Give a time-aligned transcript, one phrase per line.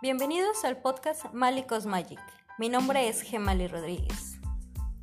[0.00, 2.20] Bienvenidos al podcast Malicos Magic.
[2.56, 4.38] Mi nombre es Gemali Rodríguez.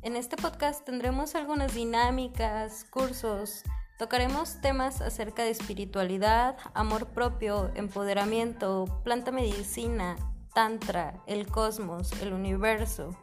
[0.00, 3.62] En este podcast tendremos algunas dinámicas, cursos,
[3.98, 10.16] tocaremos temas acerca de espiritualidad, amor propio, empoderamiento, planta medicina,
[10.54, 13.14] tantra, el cosmos, el universo.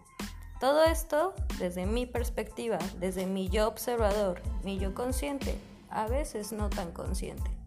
[0.60, 5.58] Todo esto desde mi perspectiva, desde mi yo observador, mi yo consciente,
[5.90, 7.63] a veces no tan consciente.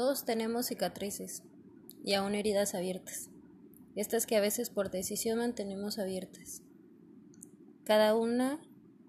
[0.00, 1.42] Todos tenemos cicatrices
[2.02, 3.28] y aún heridas abiertas,
[3.96, 6.62] estas que a veces por decisión mantenemos abiertas.
[7.84, 8.62] Cada una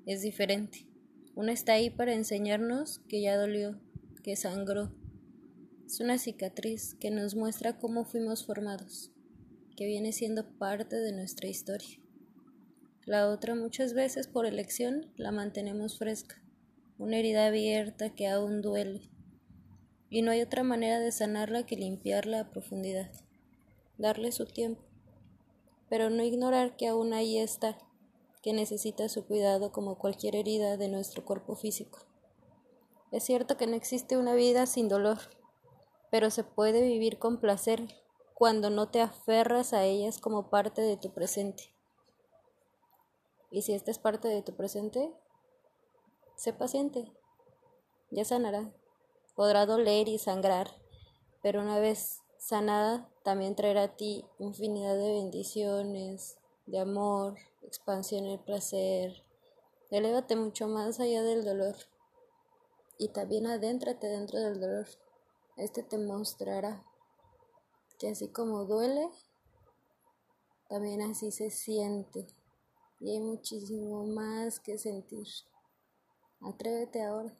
[0.06, 0.90] es diferente.
[1.34, 3.80] Una está ahí para enseñarnos que ya dolió,
[4.22, 4.92] que sangró.
[5.86, 9.14] Es una cicatriz que nos muestra cómo fuimos formados,
[9.78, 12.02] que viene siendo parte de nuestra historia.
[13.06, 16.44] La otra muchas veces por elección la mantenemos fresca,
[16.98, 19.10] una herida abierta que aún duele
[20.12, 23.10] y no hay otra manera de sanarla que limpiarla a profundidad,
[23.98, 24.84] darle su tiempo,
[25.90, 27.78] pero no ignorar que aún ahí está,
[28.44, 32.00] que necesita su cuidado como cualquier herida de nuestro cuerpo físico.
[33.14, 35.18] Es cierto que no existe una vida sin dolor,
[36.12, 37.88] pero se puede vivir con placer
[38.34, 41.74] cuando no te aferras a ellas como parte de tu presente.
[43.50, 45.14] Y si esta es parte de tu presente,
[46.36, 47.14] sé paciente,
[48.10, 48.74] ya sanará
[49.42, 50.70] podrá doler y sangrar,
[51.42, 58.38] pero una vez sanada también traerá a ti infinidad de bendiciones, de amor, expansión y
[58.38, 59.26] placer.
[59.90, 61.76] Elévate mucho más allá del dolor
[63.00, 64.86] y también adéntrate dentro del dolor.
[65.58, 66.86] Este te mostrará
[67.98, 69.10] que así como duele,
[70.70, 72.28] también así se siente
[73.00, 75.26] y hay muchísimo más que sentir.
[76.42, 77.36] Atrévete ahora.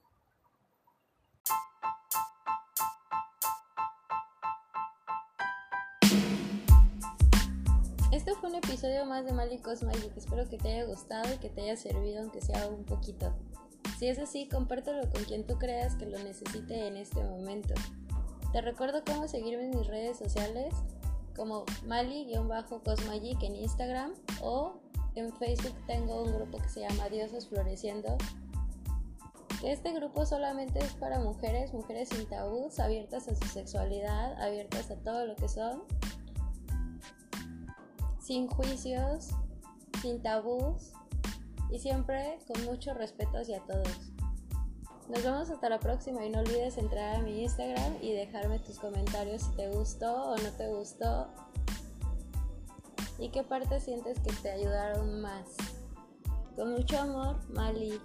[8.12, 10.12] Este fue un episodio más de Malicos Magic.
[10.18, 13.34] Espero que te haya gustado y que te haya servido, aunque sea un poquito.
[13.98, 17.74] Si es así, compártelo con quien tú creas que lo necesite en este momento.
[18.52, 20.74] Te recuerdo cómo seguirme en mis redes sociales
[21.38, 24.74] como Mali-Cosmagic en Instagram o
[25.16, 28.18] en Facebook tengo un grupo que se llama Diosas Floreciendo.
[29.64, 34.98] Este grupo solamente es para mujeres, mujeres sin tabús, abiertas a su sexualidad, abiertas a
[34.98, 35.84] todo lo que son
[38.32, 39.28] sin juicios,
[40.02, 40.94] sin tabús
[41.70, 44.14] y siempre con mucho respeto hacia todos.
[45.10, 48.80] Nos vemos hasta la próxima y no olvides entrar a mi Instagram y dejarme tus
[48.80, 51.28] comentarios si te gustó o no te gustó
[53.20, 55.58] y qué parte sientes que te ayudaron más.
[56.56, 58.00] Con mucho amor, Mali.